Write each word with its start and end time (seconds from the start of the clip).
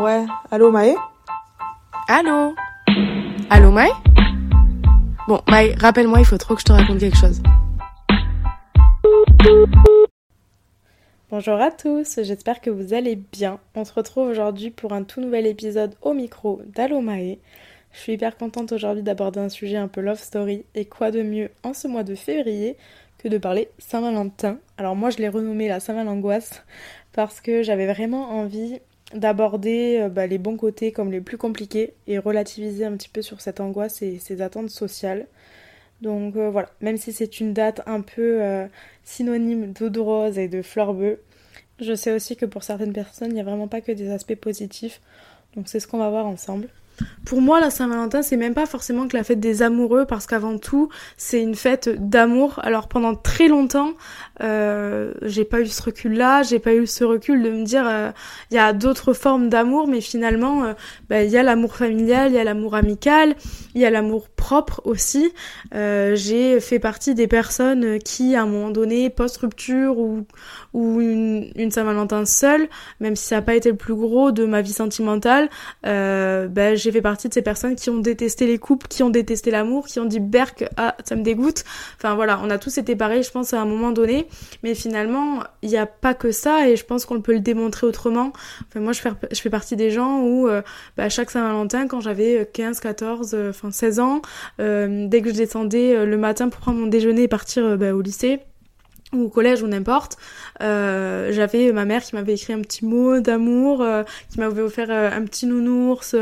Ouais, 0.00 0.24
allô 0.50 0.70
Maë? 0.70 0.94
Allô? 2.08 2.54
Allô 3.50 3.70
Maë? 3.70 3.90
Bon, 5.28 5.42
Maë, 5.46 5.74
rappelle-moi, 5.78 6.20
il 6.20 6.24
faut 6.24 6.38
trop 6.38 6.54
que 6.54 6.62
je 6.62 6.64
te 6.64 6.72
raconte 6.72 7.00
quelque 7.00 7.18
chose. 7.18 7.42
Bonjour 11.28 11.60
à 11.60 11.70
tous, 11.70 12.18
j'espère 12.22 12.62
que 12.62 12.70
vous 12.70 12.94
allez 12.94 13.16
bien. 13.16 13.58
On 13.74 13.84
se 13.84 13.92
retrouve 13.92 14.28
aujourd'hui 14.28 14.70
pour 14.70 14.94
un 14.94 15.02
tout 15.02 15.20
nouvel 15.20 15.46
épisode 15.46 15.94
au 16.00 16.14
micro 16.14 16.62
d'Allo 16.74 17.02
Maë. 17.02 17.38
Je 17.92 17.98
suis 17.98 18.14
hyper 18.14 18.38
contente 18.38 18.72
aujourd'hui 18.72 19.02
d'aborder 19.02 19.40
un 19.40 19.50
sujet 19.50 19.76
un 19.76 19.88
peu 19.88 20.00
love 20.00 20.18
story 20.18 20.64
et 20.74 20.86
quoi 20.86 21.10
de 21.10 21.22
mieux 21.22 21.50
en 21.62 21.74
ce 21.74 21.88
mois 21.88 22.04
de 22.04 22.14
février 22.14 22.78
que 23.18 23.28
de 23.28 23.36
parler 23.36 23.68
Saint-Valentin. 23.76 24.56
Alors 24.78 24.96
moi 24.96 25.10
je 25.10 25.18
l'ai 25.18 25.28
renommé 25.28 25.68
la 25.68 25.78
Saint-Valengoisse 25.78 26.64
parce 27.12 27.42
que 27.42 27.62
j'avais 27.62 27.86
vraiment 27.86 28.30
envie 28.30 28.80
d'aborder 29.14 30.00
euh, 30.02 30.08
bah, 30.08 30.26
les 30.26 30.38
bons 30.38 30.56
côtés 30.56 30.92
comme 30.92 31.10
les 31.10 31.20
plus 31.20 31.38
compliqués 31.38 31.94
et 32.06 32.18
relativiser 32.18 32.84
un 32.84 32.96
petit 32.96 33.08
peu 33.08 33.22
sur 33.22 33.40
cette 33.40 33.60
angoisse 33.60 34.02
et 34.02 34.18
ses 34.18 34.42
attentes 34.42 34.70
sociales. 34.70 35.26
Donc 36.00 36.36
euh, 36.36 36.50
voilà, 36.50 36.70
même 36.80 36.96
si 36.96 37.12
c'est 37.12 37.40
une 37.40 37.52
date 37.52 37.82
un 37.86 38.00
peu 38.00 38.42
euh, 38.42 38.66
synonyme 39.04 39.72
d'eau 39.72 39.90
de 39.90 40.00
rose 40.00 40.38
et 40.38 40.48
de 40.48 40.62
fleurs 40.62 40.94
bleues, 40.94 41.20
je 41.80 41.94
sais 41.94 42.12
aussi 42.12 42.36
que 42.36 42.46
pour 42.46 42.62
certaines 42.62 42.92
personnes, 42.92 43.30
il 43.30 43.34
n'y 43.34 43.40
a 43.40 43.44
vraiment 43.44 43.68
pas 43.68 43.80
que 43.80 43.92
des 43.92 44.10
aspects 44.10 44.34
positifs. 44.34 45.00
Donc 45.56 45.68
c'est 45.68 45.80
ce 45.80 45.88
qu'on 45.88 45.98
va 45.98 46.10
voir 46.10 46.26
ensemble. 46.26 46.68
Pour 47.24 47.40
moi, 47.42 47.60
la 47.60 47.70
Saint-Valentin, 47.70 48.22
c'est 48.22 48.36
même 48.36 48.54
pas 48.54 48.66
forcément 48.66 49.06
que 49.06 49.16
la 49.16 49.22
fête 49.22 49.40
des 49.40 49.62
amoureux, 49.62 50.04
parce 50.04 50.26
qu'avant 50.26 50.58
tout, 50.58 50.88
c'est 51.16 51.40
une 51.40 51.54
fête 51.54 51.88
d'amour. 51.88 52.58
Alors 52.62 52.88
pendant 52.88 53.14
très 53.14 53.46
longtemps, 53.46 53.92
euh, 54.42 55.12
j'ai 55.22 55.44
pas 55.44 55.60
eu 55.60 55.66
ce 55.66 55.82
recul-là, 55.82 56.42
j'ai 56.42 56.58
pas 56.58 56.74
eu 56.74 56.86
ce 56.86 57.04
recul 57.04 57.42
de 57.42 57.50
me 57.50 57.64
dire, 57.64 57.86
euh, 57.86 58.10
il 58.50 58.54
y 58.54 58.58
a 58.58 58.72
d'autres 58.72 59.12
formes 59.12 59.48
d'amour, 59.48 59.86
mais 59.86 60.00
finalement, 60.00 60.64
euh, 60.64 60.72
bah, 61.08 61.22
il 61.22 61.30
y 61.30 61.36
a 61.36 61.42
l'amour 61.42 61.76
familial, 61.76 62.30
il 62.30 62.34
y 62.34 62.38
a 62.38 62.44
l'amour 62.44 62.74
amical, 62.74 63.36
il 63.74 63.80
y 63.80 63.84
a 63.84 63.90
l'amour 63.90 64.28
propre 64.40 64.80
aussi. 64.84 65.32
Euh, 65.74 66.16
j'ai 66.16 66.60
fait 66.60 66.78
partie 66.78 67.14
des 67.14 67.28
personnes 67.28 67.98
qui, 67.98 68.34
à 68.34 68.42
un 68.42 68.46
moment 68.46 68.70
donné, 68.70 69.10
post-rupture 69.10 69.98
ou, 69.98 70.24
ou 70.72 71.00
une, 71.00 71.70
Saint-Valentin 71.70 72.24
seule, 72.24 72.68
même 73.00 73.14
si 73.14 73.26
ça 73.26 73.36
n'a 73.36 73.42
pas 73.42 73.54
été 73.54 73.70
le 73.70 73.76
plus 73.76 73.94
gros 73.94 74.32
de 74.32 74.46
ma 74.46 74.62
vie 74.62 74.72
sentimentale, 74.72 75.50
euh, 75.86 76.48
bah, 76.48 76.74
j'ai 76.74 76.90
fait 76.90 77.02
partie 77.02 77.28
de 77.28 77.34
ces 77.34 77.42
personnes 77.42 77.76
qui 77.76 77.90
ont 77.90 77.98
détesté 77.98 78.46
les 78.46 78.58
couples, 78.58 78.88
qui 78.88 79.02
ont 79.02 79.10
détesté 79.10 79.50
l'amour, 79.50 79.86
qui 79.86 80.00
ont 80.00 80.06
dit 80.06 80.20
berk, 80.20 80.64
ah 80.78 80.96
ça 81.04 81.14
me 81.16 81.22
dégoûte. 81.22 81.64
Enfin 81.98 82.14
voilà, 82.14 82.40
on 82.42 82.50
a 82.50 82.58
tous 82.58 82.78
été 82.78 82.96
pareils, 82.96 83.22
je 83.22 83.30
pense, 83.30 83.52
à 83.52 83.60
un 83.60 83.66
moment 83.66 83.92
donné. 83.92 84.26
Mais 84.62 84.74
finalement, 84.74 85.44
il 85.62 85.68
n'y 85.68 85.76
a 85.76 85.86
pas 85.86 86.14
que 86.14 86.32
ça 86.32 86.68
et 86.68 86.76
je 86.76 86.84
pense 86.84 87.04
qu'on 87.04 87.20
peut 87.20 87.34
le 87.34 87.40
démontrer 87.40 87.86
autrement. 87.86 88.32
Enfin 88.68 88.80
moi, 88.80 88.92
je 88.92 89.00
fais, 89.00 89.10
je 89.30 89.40
fais 89.40 89.50
partie 89.50 89.76
des 89.76 89.90
gens 89.90 90.22
où 90.22 90.48
euh, 90.48 90.62
bah, 90.96 91.10
chaque 91.10 91.30
Saint-Valentin, 91.30 91.86
quand 91.86 92.00
j'avais 92.00 92.48
15, 92.52 92.80
14, 92.80 93.34
euh, 93.34 93.50
enfin 93.50 93.70
16 93.70 94.00
ans, 94.00 94.22
dès 94.58 95.22
que 95.22 95.30
je 95.30 95.36
descendais 95.36 95.94
euh, 95.94 96.06
le 96.06 96.16
matin 96.16 96.48
pour 96.48 96.60
prendre 96.60 96.78
mon 96.78 96.86
déjeuner 96.86 97.22
et 97.22 97.28
partir 97.28 97.64
euh, 97.64 97.76
bah, 97.76 97.94
au 97.94 98.00
lycée, 98.00 98.40
ou 99.12 99.24
au 99.24 99.28
collège 99.28 99.62
ou 99.62 99.66
n'importe, 99.66 100.16
euh, 100.62 101.32
j'avais 101.32 101.72
ma 101.72 101.84
mère 101.84 102.02
qui 102.02 102.14
m'avait 102.14 102.34
écrit 102.34 102.52
un 102.52 102.60
petit 102.60 102.84
mot 102.84 103.20
d'amour, 103.20 103.82
euh, 103.82 104.04
qui 104.30 104.38
m'avait 104.38 104.62
offert 104.62 104.88
euh, 104.90 105.10
un 105.10 105.22
petit 105.24 105.46
nounours, 105.46 106.14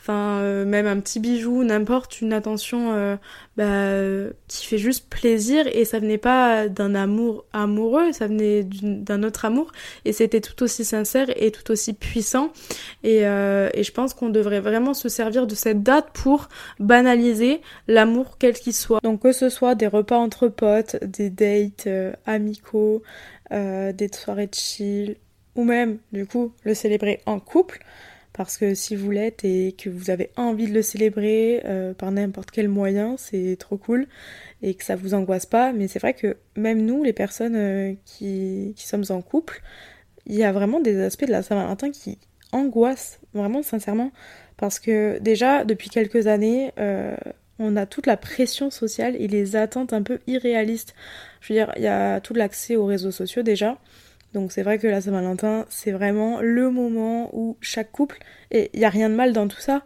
enfin 0.00 0.42
même 0.64 0.86
un 0.86 1.00
petit 1.00 1.20
bijou, 1.20 1.64
n'importe, 1.64 2.20
une 2.20 2.32
attention 2.32 3.18
bah, 3.56 3.64
qui 4.48 4.66
fait 4.66 4.78
juste 4.78 5.08
plaisir 5.08 5.66
et 5.72 5.84
ça 5.84 5.98
venait 5.98 6.18
pas 6.18 6.68
d'un 6.68 6.94
amour 6.94 7.44
amoureux, 7.52 8.12
ça 8.12 8.26
venait 8.26 8.64
d'un 8.64 9.22
autre 9.22 9.44
amour 9.44 9.72
et 10.04 10.12
c'était 10.12 10.40
tout 10.40 10.62
aussi 10.62 10.84
sincère 10.84 11.28
et 11.36 11.50
tout 11.50 11.70
aussi 11.72 11.92
puissant 11.92 12.52
et, 13.02 13.20
et 13.20 13.82
je 13.82 13.92
pense 13.92 14.14
qu'on 14.14 14.28
devrait 14.28 14.60
vraiment 14.60 14.94
se 14.94 15.08
servir 15.08 15.46
de 15.46 15.54
cette 15.54 15.82
date 15.82 16.08
pour 16.12 16.48
banaliser 16.78 17.60
l'amour 17.88 18.36
quel 18.38 18.54
qu'il 18.54 18.74
soit. 18.74 19.00
Donc 19.02 19.22
que 19.22 19.32
ce 19.32 19.48
soit 19.48 19.74
des 19.74 19.88
repas 19.88 20.18
entre 20.18 20.48
potes, 20.48 21.02
des 21.02 21.30
dates 21.30 21.88
amicaux, 22.26 23.02
euh, 23.52 23.92
des 23.92 24.08
soirées 24.12 24.48
de 24.48 24.54
chill, 24.54 25.16
ou 25.54 25.64
même, 25.64 25.98
du 26.12 26.26
coup, 26.26 26.52
le 26.64 26.74
célébrer 26.74 27.20
en 27.26 27.40
couple. 27.40 27.84
Parce 28.32 28.58
que 28.58 28.74
si 28.74 28.96
vous 28.96 29.10
l'êtes 29.10 29.46
et 29.46 29.72
que 29.72 29.88
vous 29.88 30.10
avez 30.10 30.30
envie 30.36 30.66
de 30.66 30.74
le 30.74 30.82
célébrer 30.82 31.62
euh, 31.64 31.94
par 31.94 32.12
n'importe 32.12 32.50
quel 32.50 32.68
moyen, 32.68 33.16
c'est 33.16 33.56
trop 33.58 33.78
cool 33.78 34.06
et 34.62 34.74
que 34.74 34.84
ça 34.84 34.94
vous 34.94 35.14
angoisse 35.14 35.46
pas. 35.46 35.72
Mais 35.72 35.88
c'est 35.88 35.98
vrai 35.98 36.12
que 36.12 36.36
même 36.54 36.84
nous, 36.84 37.02
les 37.02 37.14
personnes 37.14 37.56
euh, 37.56 37.94
qui, 38.04 38.74
sommes 38.76 39.04
en 39.08 39.22
couple, 39.22 39.62
il 40.26 40.34
y 40.34 40.44
a 40.44 40.52
vraiment 40.52 40.80
des 40.80 41.00
aspects 41.00 41.24
de 41.24 41.30
la 41.30 41.42
Saint-Valentin 41.42 41.90
qui 41.90 42.18
angoissent, 42.52 43.20
vraiment 43.32 43.62
sincèrement. 43.62 44.12
Parce 44.58 44.80
que 44.80 45.18
déjà, 45.20 45.64
depuis 45.64 45.88
quelques 45.88 46.26
années, 46.26 46.72
on 47.58 47.76
a 47.76 47.86
toute 47.86 48.06
la 48.06 48.16
pression 48.16 48.70
sociale 48.70 49.16
et 49.16 49.28
les 49.28 49.56
attentes 49.56 49.92
un 49.92 50.02
peu 50.02 50.20
irréalistes. 50.26 50.94
Je 51.40 51.52
veux 51.52 51.58
dire, 51.58 51.72
il 51.76 51.82
y 51.82 51.88
a 51.88 52.20
tout 52.20 52.34
l'accès 52.34 52.76
aux 52.76 52.86
réseaux 52.86 53.10
sociaux 53.10 53.42
déjà. 53.42 53.78
Donc 54.34 54.52
c'est 54.52 54.62
vrai 54.62 54.78
que 54.78 54.86
la 54.86 55.00
Saint-Valentin, 55.00 55.64
c'est 55.70 55.92
vraiment 55.92 56.40
le 56.40 56.70
moment 56.70 57.30
où 57.32 57.56
chaque 57.60 57.90
couple, 57.92 58.18
et 58.50 58.70
il 58.74 58.80
n'y 58.80 58.84
a 58.84 58.90
rien 58.90 59.08
de 59.08 59.14
mal 59.14 59.32
dans 59.32 59.48
tout 59.48 59.60
ça, 59.60 59.82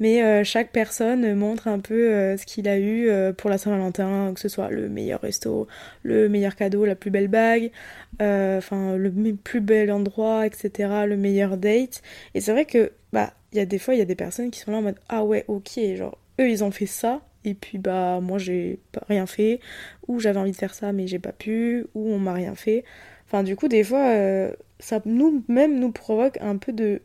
mais 0.00 0.22
euh, 0.22 0.44
chaque 0.44 0.72
personne 0.72 1.34
montre 1.34 1.68
un 1.68 1.78
peu 1.78 2.12
euh, 2.12 2.36
ce 2.38 2.46
qu'il 2.46 2.68
a 2.68 2.78
eu 2.78 3.08
euh, 3.08 3.32
pour 3.32 3.50
la 3.50 3.58
Saint-Valentin, 3.58 4.32
que 4.34 4.40
ce 4.40 4.48
soit 4.48 4.70
le 4.70 4.88
meilleur 4.88 5.20
resto, 5.20 5.68
le 6.02 6.28
meilleur 6.28 6.56
cadeau, 6.56 6.86
la 6.86 6.94
plus 6.94 7.10
belle 7.10 7.28
bague, 7.28 7.70
enfin 8.18 8.96
le 8.96 9.10
plus 9.34 9.60
bel 9.60 9.92
endroit, 9.92 10.46
etc., 10.46 11.04
le 11.06 11.16
meilleur 11.16 11.56
date. 11.58 12.02
Et 12.34 12.40
c'est 12.40 12.52
vrai 12.52 12.64
que, 12.64 12.92
bah, 13.12 13.34
il 13.52 13.58
y 13.58 13.60
a 13.60 13.66
des 13.66 13.78
fois, 13.78 13.94
il 13.94 13.98
y 13.98 14.02
a 14.02 14.06
des 14.06 14.14
personnes 14.14 14.50
qui 14.50 14.60
sont 14.60 14.72
là 14.72 14.78
en 14.78 14.82
mode 14.82 14.98
Ah 15.08 15.24
ouais, 15.24 15.44
ok, 15.48 15.78
genre, 15.96 16.16
ils 16.48 16.64
ont 16.64 16.70
fait 16.70 16.86
ça, 16.86 17.22
et 17.44 17.54
puis 17.54 17.78
bah, 17.78 18.20
moi 18.20 18.38
j'ai 18.38 18.80
rien 19.08 19.26
fait, 19.26 19.60
ou 20.08 20.20
j'avais 20.20 20.38
envie 20.38 20.52
de 20.52 20.56
faire 20.56 20.74
ça 20.74 20.92
mais 20.92 21.06
j'ai 21.06 21.18
pas 21.18 21.32
pu, 21.32 21.86
ou 21.94 22.10
on 22.10 22.18
m'a 22.18 22.32
rien 22.32 22.54
fait. 22.54 22.84
Enfin, 23.30 23.44
du 23.44 23.54
coup, 23.54 23.68
des 23.68 23.84
fois, 23.84 24.08
euh, 24.08 24.52
ça 24.80 25.00
nous-même 25.04 25.78
nous 25.78 25.92
provoque 25.92 26.38
un 26.40 26.56
peu 26.56 26.72
de. 26.72 27.00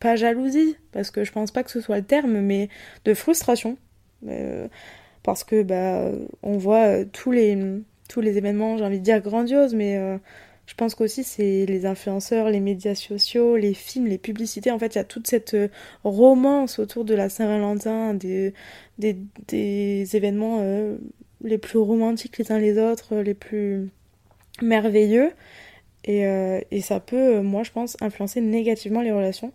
Pas 0.00 0.16
jalousie, 0.16 0.76
parce 0.92 1.10
que 1.10 1.24
je 1.24 1.32
pense 1.32 1.50
pas 1.50 1.62
que 1.62 1.70
ce 1.70 1.82
soit 1.82 1.98
le 1.98 2.04
terme, 2.04 2.40
mais 2.40 2.70
de 3.04 3.12
frustration. 3.12 3.76
Euh, 4.26 4.68
parce 5.22 5.44
que, 5.44 5.62
bah, 5.62 6.10
on 6.42 6.56
voit 6.56 6.86
euh, 6.86 7.04
tous 7.12 7.32
les, 7.32 7.58
tous 8.08 8.22
les 8.22 8.38
événements, 8.38 8.78
j'ai 8.78 8.84
envie 8.84 9.00
de 9.00 9.04
dire 9.04 9.20
grandioses, 9.20 9.74
mais 9.74 9.98
je 10.70 10.76
pense 10.76 10.94
qu'aussi 10.94 11.24
c'est 11.24 11.66
les 11.66 11.84
influenceurs, 11.84 12.48
les 12.48 12.60
médias 12.60 12.94
sociaux, 12.94 13.56
les 13.56 13.74
films, 13.74 14.06
les 14.06 14.18
publicités. 14.18 14.70
En 14.70 14.78
fait, 14.78 14.94
il 14.94 14.98
y 14.98 15.00
a 15.00 15.04
toute 15.04 15.26
cette 15.26 15.54
euh, 15.54 15.68
romance 16.04 16.78
autour 16.78 17.04
de 17.04 17.12
la 17.12 17.28
Saint-Valentin, 17.28 18.14
des, 18.14 18.54
événements 20.14 20.58
euh, 20.60 20.96
les 21.42 21.58
plus 21.58 21.78
romantiques 21.80 22.38
les 22.38 22.52
uns 22.52 22.60
les 22.60 22.78
autres, 22.78 23.16
les 23.16 23.34
plus 23.34 23.90
merveilleux. 24.62 25.32
Et, 26.04 26.24
euh, 26.26 26.60
ça 26.82 27.00
peut, 27.00 27.40
moi 27.40 27.64
je 27.64 27.72
pense, 27.72 27.96
influencer 28.00 28.40
négativement 28.40 29.02
les 29.02 29.10
relations. 29.10 29.52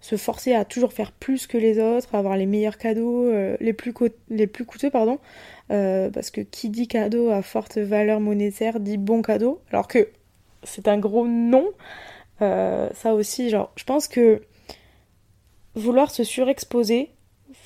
Se 0.00 0.16
forcer 0.16 0.52
à 0.52 0.64
toujours 0.64 0.92
faire 0.92 1.12
plus 1.12 1.46
que 1.46 1.58
les 1.58 1.78
autres, 1.78 2.12
à 2.12 2.18
avoir 2.18 2.36
les 2.36 2.46
meilleurs 2.46 2.76
cadeaux, 2.76 3.30
les, 3.60 3.72
plus 3.72 3.92
coûteux, 3.92 4.90
pardon. 4.90 5.20
Parce 5.68 6.30
que 6.32 6.40
qui 6.40 6.70
dit 6.70 6.88
cadeau 6.88 7.30
à 7.30 7.42
forte 7.42 7.78
valeur 7.78 8.18
monétaire 8.18 8.80
dit 8.80 8.98
bon 8.98 9.22
cadeau. 9.22 9.60
Alors 9.70 9.86
que 9.86 10.08
c'est 10.66 10.88
un 10.88 10.98
gros 10.98 11.26
non. 11.26 11.66
Euh, 12.42 12.88
ça 12.94 13.14
aussi, 13.14 13.50
genre, 13.50 13.72
je 13.76 13.84
pense 13.84 14.08
que 14.08 14.42
vouloir 15.74 16.10
se 16.10 16.24
surexposer, 16.24 17.10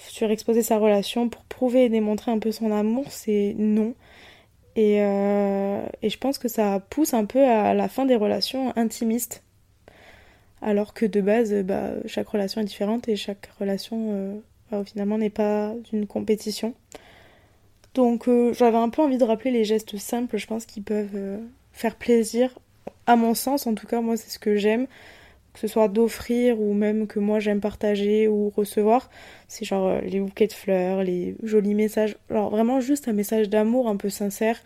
surexposer 0.09 0.63
sa 0.63 0.79
relation 0.79 1.29
pour 1.29 1.43
prouver 1.45 1.85
et 1.85 1.89
démontrer 1.89 2.31
un 2.31 2.39
peu 2.39 2.53
son 2.53 2.71
amour, 2.71 3.07
c'est 3.11 3.55
non. 3.59 3.95
Et, 4.77 5.03
euh, 5.03 5.85
et 6.03 6.11
je 6.11 6.19
pense 6.19 6.39
que 6.39 6.49
ça 6.49 6.81
pousse 6.91 7.15
un 7.15 7.25
peu 7.25 7.45
à 7.45 7.75
la 7.75 7.89
fin 7.89 8.07
des 8.07 8.17
relations 8.17 8.73
intimistes. 8.77 9.43
Alors 10.63 10.93
que 10.95 11.07
de 11.07 11.21
base, 11.21 11.55
bah, 11.65 11.93
chaque 12.07 12.29
relation 12.29 12.61
est 12.61 12.65
différente 12.65 13.09
et 13.09 13.17
chaque 13.17 13.49
relation, 13.59 14.09
euh, 14.11 14.39
bah, 14.71 14.85
finalement, 14.85 15.19
n'est 15.19 15.31
pas 15.31 15.75
d'une 15.91 16.07
compétition. 16.07 16.75
Donc 17.95 18.29
j'avais 18.53 18.77
un 18.77 18.89
peu 18.89 19.03
envie 19.03 19.19
de 19.19 19.25
rappeler 19.25 19.51
les 19.51 19.65
gestes 19.65 19.97
simples, 19.97 20.37
je 20.37 20.47
pense, 20.47 20.65
qui 20.65 20.81
peuvent 20.81 21.41
faire 21.73 21.97
plaisir. 21.97 22.57
À 23.07 23.17
mon 23.17 23.35
sens, 23.35 23.67
en 23.67 23.75
tout 23.75 23.87
cas, 23.87 24.01
moi, 24.01 24.17
c'est 24.17 24.31
ce 24.31 24.39
que 24.39 24.57
j'aime. 24.57 24.87
Que 25.53 25.59
ce 25.59 25.67
soit 25.67 25.89
d'offrir 25.89 26.61
ou 26.61 26.75
même 26.75 27.09
que 27.09 27.19
moi 27.19 27.41
j'aime 27.41 27.61
partager 27.61 28.29
ou 28.29 28.51
recevoir. 28.51 29.11
C'est 29.49 29.65
genre 29.65 29.89
euh, 29.89 30.01
les 30.01 30.21
bouquets 30.21 30.47
de 30.47 30.53
fleurs, 30.53 31.03
les 31.03 31.35
jolis 31.43 31.75
messages. 31.75 32.17
Alors 32.31 32.51
vraiment 32.51 32.81
juste 32.81 33.09
un 33.09 33.13
message 33.13 33.49
d'amour 33.49 33.89
un 33.89 33.97
peu 33.97 34.11
sincère. 34.11 34.63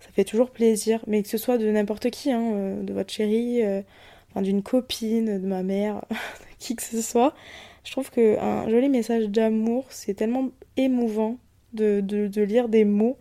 Ça 0.00 0.08
fait 0.14 0.24
toujours 0.24 0.50
plaisir. 0.50 1.00
Mais 1.06 1.22
que 1.22 1.28
ce 1.28 1.36
soit 1.36 1.58
de 1.58 1.70
n'importe 1.70 2.08
qui, 2.08 2.32
hein, 2.32 2.52
euh, 2.54 2.82
de 2.82 2.94
votre 2.94 3.12
chérie, 3.12 3.62
euh, 3.62 3.82
d'une 4.36 4.62
copine, 4.62 5.38
de 5.38 5.46
ma 5.46 5.62
mère, 5.62 6.02
de 6.10 6.56
qui 6.58 6.76
que 6.76 6.82
ce 6.82 7.02
soit. 7.02 7.34
Je 7.84 7.92
trouve 7.92 8.10
qu'un 8.10 8.68
joli 8.70 8.88
message 8.88 9.28
d'amour, 9.28 9.84
c'est 9.90 10.14
tellement 10.14 10.48
émouvant 10.78 11.36
de 11.74 12.42
lire 12.42 12.68
des 12.68 12.84
mots. 12.84 13.18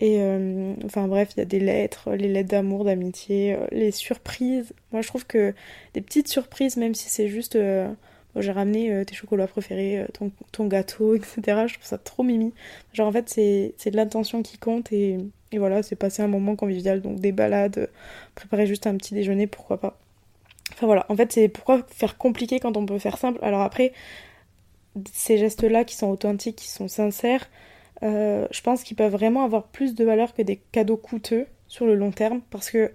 Et 0.00 0.16
euh, 0.20 0.74
enfin 0.86 1.06
bref, 1.08 1.30
il 1.36 1.40
y 1.40 1.42
a 1.42 1.46
des 1.46 1.60
lettres, 1.60 2.12
les 2.12 2.28
lettres 2.28 2.48
d'amour, 2.48 2.84
d'amitié, 2.84 3.54
euh, 3.54 3.66
les 3.70 3.90
surprises. 3.90 4.72
Moi 4.92 5.02
je 5.02 5.08
trouve 5.08 5.26
que 5.26 5.54
des 5.94 6.00
petites 6.00 6.28
surprises, 6.28 6.76
même 6.78 6.94
si 6.94 7.10
c'est 7.10 7.28
juste 7.28 7.56
euh, 7.56 7.88
j'ai 8.36 8.52
ramené 8.52 9.04
tes 9.04 9.14
chocolats 9.14 9.46
préférés, 9.46 10.06
ton, 10.52 10.66
gâteau, 10.66 11.14
etc. 11.16 11.40
Je 11.66 11.74
trouve 11.74 11.86
ça 11.86 11.98
trop 11.98 12.22
mimi. 12.22 12.54
Genre 12.94 13.08
en 13.08 13.12
fait 13.12 13.28
c'est 13.28 13.90
de 13.90 13.96
l'intention 13.96 14.42
qui 14.42 14.56
compte 14.56 14.92
et, 14.92 15.18
et 15.52 15.58
voilà, 15.58 15.82
c'est 15.82 15.96
passer 15.96 16.22
un 16.22 16.28
moment 16.28 16.56
convivial, 16.56 17.02
donc 17.02 17.20
des 17.20 17.32
balades, 17.32 17.90
préparer 18.34 18.66
juste 18.66 18.86
un 18.86 18.96
petit 18.96 19.14
déjeuner, 19.14 19.46
pourquoi 19.46 19.78
pas. 19.78 19.98
Enfin 20.72 20.86
voilà, 20.86 21.04
en 21.10 21.16
fait 21.16 21.32
c'est 21.32 21.48
pourquoi 21.48 21.82
faire 21.90 22.16
compliqué 22.16 22.60
quand 22.60 22.76
on 22.76 22.86
peut 22.86 22.98
faire 22.98 23.18
simple. 23.18 23.38
Alors 23.42 23.60
après, 23.60 23.92
ces 25.12 25.38
gestes-là 25.38 25.84
qui 25.84 25.96
sont 25.96 26.08
authentiques, 26.08 26.56
qui 26.56 26.68
sont 26.68 26.88
sincères, 26.88 27.48
euh, 28.02 28.46
je 28.50 28.62
pense 28.62 28.82
qu'ils 28.82 28.96
peuvent 28.96 29.12
vraiment 29.12 29.44
avoir 29.44 29.64
plus 29.64 29.94
de 29.94 30.04
valeur 30.04 30.34
que 30.34 30.42
des 30.42 30.56
cadeaux 30.72 30.96
coûteux 30.96 31.46
sur 31.68 31.86
le 31.86 31.94
long 31.94 32.12
terme 32.12 32.40
parce 32.50 32.70
que 32.70 32.90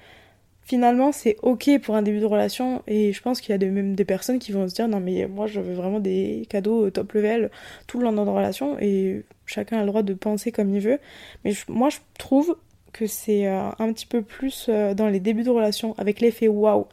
finalement 0.63 1.12
c'est 1.12 1.38
ok 1.44 1.80
pour 1.84 1.96
un 1.96 2.02
début 2.02 2.19
de 2.19 2.25
relation 2.25 2.81
et 2.88 3.13
je 3.13 3.22
pense 3.22 3.40
qu'il 3.40 3.56
y 3.56 3.63
a 3.63 3.72
même 3.72 3.96
des 3.96 4.06
personnes 4.06 4.40
qui 4.40 4.52
vont 4.52 4.68
se 4.68 4.74
dire 4.74 4.88
non 4.88 5.00
mais 5.00 5.28
moi 5.28 5.46
je 5.46 5.60
veux 5.60 5.75
vraiment 5.75 6.00
des 6.00 6.48
cadeaux 6.50 6.90
top 6.90 7.13
level 7.13 7.52
tout 7.86 8.00
le 8.00 8.06
long 8.06 8.12
de 8.13 8.18
la 8.18 8.24
relation 8.24 8.80
et 8.80 9.24
chacun 9.46 9.78
a 9.78 9.81
le 9.81 9.88
droit 9.88 10.02
de 10.02 10.13
penser 10.16 10.52
comme 10.52 10.74
il 10.74 10.81
veut. 10.81 11.00
Mais 11.44 11.54
moi 11.68 11.90
je 11.90 11.98
trouve 12.18 12.58
que 12.92 13.06
c'est 13.06 13.48
euh, 13.48 13.69
un 13.78 13.94
petit 13.94 14.08
peu 14.08 14.24
plus 14.24 14.68
euh, 14.69 14.96
dans 14.96 15.08
les 15.08 15.19
débuts 15.19 15.44
de 15.44 15.51
relation 15.51 15.94
avec 16.00 16.19
l'effet 16.19 16.48
waouh 16.48 16.88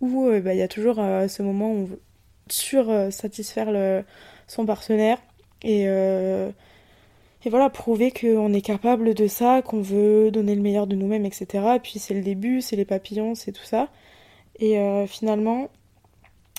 où 0.00 0.30
bah, 0.42 0.54
il 0.54 0.58
y 0.58 0.62
a 0.62 0.68
toujours 0.68 0.94
ce 0.96 1.42
moment 1.42 1.72
où 1.72 1.74
on 1.74 1.84
veut 1.84 2.00
sur 2.48 3.12
satisfaire 3.12 4.02
son 4.48 4.64
partenaire 4.64 5.18
et 5.62 5.86
et 7.44 7.50
voilà, 7.50 7.70
prouver 7.70 8.12
qu'on 8.12 8.52
est 8.52 8.60
capable 8.60 9.14
de 9.14 9.26
ça, 9.26 9.62
qu'on 9.62 9.80
veut 9.80 10.30
donner 10.30 10.54
le 10.54 10.60
meilleur 10.60 10.86
de 10.86 10.94
nous-mêmes, 10.94 11.24
etc. 11.24 11.46
Et 11.76 11.80
puis 11.80 11.98
c'est 11.98 12.14
le 12.14 12.22
début, 12.22 12.60
c'est 12.60 12.76
les 12.76 12.84
papillons, 12.84 13.34
c'est 13.34 13.52
tout 13.52 13.64
ça. 13.64 13.88
Et 14.58 14.78
euh, 14.78 15.06
finalement, 15.06 15.70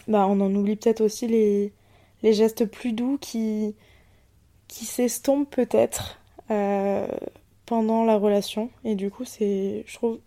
bah, 0.07 0.25
on 0.27 0.39
en 0.41 0.53
oublie 0.55 0.75
peut-être 0.75 1.01
aussi 1.01 1.27
les, 1.27 1.71
les 2.23 2.33
gestes 2.33 2.65
plus 2.65 2.93
doux 2.93 3.17
qui, 3.19 3.75
qui 4.67 4.85
s'estompent 4.85 5.49
peut-être 5.49 6.19
euh, 6.49 7.07
pendant 7.65 8.03
la 8.03 8.17
relation. 8.17 8.71
Et 8.83 8.95
du 8.95 9.11
coup, 9.11 9.25
c'est, 9.25 9.83
je 9.85 9.93
trouve, 9.95 10.19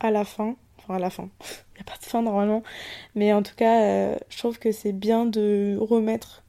à 0.00 0.10
la 0.10 0.24
fin, 0.24 0.56
enfin 0.78 0.96
à 0.96 0.98
la 0.98 1.08
fin, 1.10 1.30
il 1.40 1.76
n'y 1.76 1.80
a 1.80 1.84
pas 1.84 1.98
de 1.98 2.04
fin 2.04 2.20
normalement, 2.20 2.62
mais 3.14 3.32
en 3.32 3.42
tout 3.42 3.54
cas, 3.56 3.82
euh, 3.82 4.16
je 4.28 4.38
trouve 4.38 4.58
que 4.58 4.72
c'est 4.72 4.92
bien 4.92 5.24
de 5.24 5.78
remettre 5.80 6.44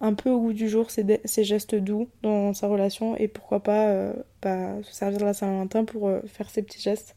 un 0.00 0.14
peu 0.14 0.30
au 0.30 0.40
goût 0.40 0.52
du 0.52 0.68
jour 0.68 0.90
ces, 0.90 1.44
gestes 1.44 1.74
doux 1.74 2.08
dans 2.22 2.52
sa 2.52 2.68
relation 2.68 3.16
et 3.16 3.28
pourquoi 3.28 3.60
pas 3.60 3.88
euh, 3.88 4.12
bah, 4.42 4.82
se 4.82 4.92
servir 4.92 5.18
de 5.18 5.24
la 5.24 5.34
Saint-Valentin 5.34 5.84
pour 5.84 6.08
euh, 6.08 6.20
faire 6.26 6.50
ces 6.50 6.62
petits 6.62 6.80
gestes. 6.80 7.16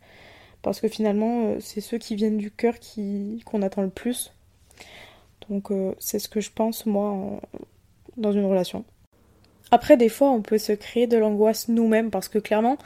Parce 0.61 0.79
que 0.79 0.87
finalement 0.87 1.45
euh, 1.45 1.57
c'est 1.59 1.81
ceux 1.81 1.97
qui 1.97 2.15
viennent 2.15 2.37
du 2.37 2.51
cœur 2.51 2.75
qu'on 3.45 3.61
attend 3.61 3.81
le 3.81 3.89
plus. 3.89 4.31
Donc 5.49 5.71
c'est 5.97 6.19
ce 6.19 6.29
que 6.29 6.41
je 6.41 6.51
pense 6.51 6.85
moi 6.85 7.39
dans 8.17 8.31
une 8.31 8.45
relation. 8.45 8.85
Après 9.71 9.97
des 9.97 10.09
fois 10.09 10.29
on 10.29 10.41
peut 10.41 10.59
se 10.59 10.73
créer 10.73 11.07
de 11.07 11.17
l'angoisse 11.17 11.69
nous-mêmes 11.69 12.11
parce 12.11 12.29
que 12.29 12.37
clairement 12.37 12.77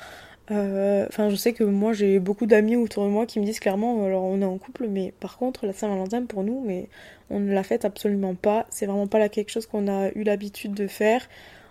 enfin, 0.49 1.29
je 1.29 1.35
sais 1.35 1.53
que 1.53 1.63
moi 1.63 1.93
j'ai 1.93 2.19
beaucoup 2.19 2.45
d'amis 2.45 2.75
autour 2.75 3.05
de 3.05 3.09
moi 3.09 3.25
qui 3.25 3.39
me 3.39 3.45
disent 3.45 3.59
clairement, 3.59 4.03
alors 4.05 4.23
on 4.23 4.41
est 4.41 4.45
en 4.45 4.57
couple, 4.57 4.87
mais 4.87 5.13
par 5.19 5.37
contre 5.37 5.65
la 5.65 5.73
Saint-Valentin 5.73 6.25
pour 6.25 6.43
nous, 6.43 6.61
mais 6.65 6.89
on 7.29 7.39
ne 7.39 7.53
la 7.53 7.63
fête 7.63 7.85
absolument 7.85 8.35
pas. 8.35 8.65
C'est 8.69 8.85
vraiment 8.85 9.07
pas 9.07 9.29
quelque 9.29 9.49
chose 9.49 9.65
qu'on 9.67 9.87
a 9.87 10.09
eu 10.15 10.23
l'habitude 10.23 10.73
de 10.73 10.87
faire. 10.87 11.27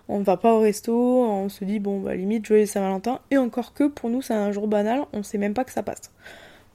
On 0.09 0.19
va 0.21 0.37
pas 0.37 0.53
au 0.53 0.59
resto, 0.59 0.93
on 0.93 1.49
se 1.49 1.63
dit 1.63 1.79
bon 1.79 1.99
bah 2.01 2.15
limite 2.15 2.45
joyeux 2.45 2.65
Saint-Valentin. 2.65 3.19
Et 3.31 3.37
encore 3.37 3.73
que 3.73 3.85
pour 3.85 4.09
nous 4.09 4.21
c'est 4.21 4.33
un 4.33 4.51
jour 4.51 4.67
banal, 4.67 5.03
on 5.13 5.23
sait 5.23 5.37
même 5.37 5.53
pas 5.53 5.63
que 5.63 5.71
ça 5.71 5.83
passe. 5.83 6.11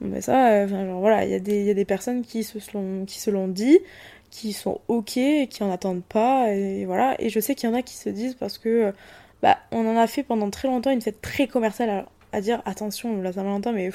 Mais 0.01 0.21
ça, 0.21 0.51
euh, 0.51 0.95
voilà, 0.99 1.25
il 1.25 1.31
y, 1.31 1.35
a 1.35 1.39
des, 1.73 1.85
personnes 1.85 2.23
qui 2.23 2.43
se 2.43 3.31
l'ont 3.31 3.47
dit, 3.49 3.79
qui 4.31 4.53
sont 4.53 4.81
ok, 4.87 5.19
qui 5.49 5.63
en 5.63 5.71
attendent 5.71 6.03
pas, 6.03 6.53
et 6.53 6.85
voilà. 6.85 7.15
Et 7.19 7.29
je 7.29 7.39
sais 7.39 7.55
qu'il 7.55 7.69
y 7.69 7.71
en 7.71 7.75
a 7.75 7.81
qui 7.81 7.95
se 7.95 8.09
disent 8.09 8.35
parce 8.35 8.57
que 8.57 8.93
bah, 9.41 9.57
on 9.71 9.87
en 9.87 9.97
a 9.97 10.07
fait 10.07 10.23
pendant 10.23 10.49
très 10.49 10.67
longtemps 10.67 10.91
une 10.91 11.01
fête 11.01 11.21
très 11.21 11.47
commerciale 11.47 12.05
à, 12.31 12.41
dire 12.41 12.61
attention, 12.65 13.21
la 13.21 13.33
Saint-Valentin, 13.33 13.71
mais 13.71 13.91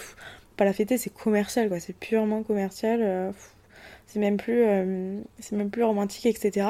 pas 0.56 0.64
la 0.64 0.72
fêter, 0.72 0.98
c'est 0.98 1.12
commercial, 1.12 1.68
quoi, 1.68 1.80
c'est 1.80 1.92
purement 1.92 2.42
commercial, 2.42 3.00
euh, 3.02 3.32
c'est 4.06 4.18
même, 4.20 4.36
plus, 4.36 4.64
euh, 4.64 5.20
c'est 5.40 5.56
même 5.56 5.70
plus 5.70 5.82
romantique, 5.82 6.26
etc. 6.26 6.68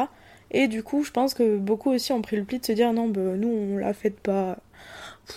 Et 0.50 0.69
du 0.69 0.82
coup, 0.82 1.05
je 1.05 1.11
pense 1.11 1.35
que 1.35 1.56
beaucoup 1.56 1.91
aussi 1.91 2.12
ont 2.12 2.23
pris 2.23 2.37
le 2.37 2.44
pli 2.44 2.59
de 2.59 2.67
se 2.67 2.73
dire 2.73 2.93
non, 2.93 3.09
bah, 3.09 3.21
nous 3.37 3.49
on 3.49 3.76
la 3.79 3.93
fête 3.94 4.19
pas. 4.21 4.59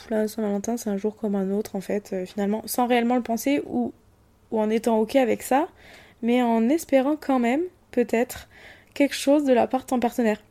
la 0.09 0.27
Saint-Valentin, 0.27 0.77
c'est 0.77 0.89
un 0.89 0.97
jour 0.97 1.15
comme 1.15 1.35
un 1.35 1.51
autre, 1.51 1.75
en 1.75 1.81
fait, 1.81 2.11
euh, 2.13 2.25
finalement, 2.25 2.61
sans 2.65 2.87
réellement 2.87 3.15
le 3.15 3.23
penser 3.23 3.61
ou, 3.65 3.93
ou 4.51 4.59
en 4.59 4.69
étant 4.69 4.99
ok 4.99 5.15
avec 5.15 5.43
ça, 5.43 5.67
mais 6.21 6.41
en 6.41 6.69
espérant 6.69 7.15
quand 7.15 7.39
même, 7.39 7.61
peut-être, 7.91 8.47
quelque 8.93 9.15
chose 9.15 9.43
de 9.45 9.53
la 9.53 9.67
part 9.67 9.81
de 9.81 9.87
ton 9.87 9.99
partenaire. 9.99 10.41